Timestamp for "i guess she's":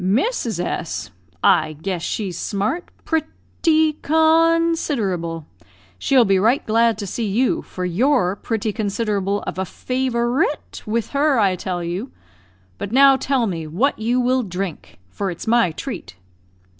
1.43-2.35